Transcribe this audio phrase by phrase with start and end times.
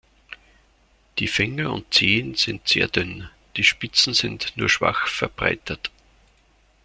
[1.19, 5.91] Die Finger und Zehen sind sehr dünn, die Spitzen sind nur schwach verbreitert.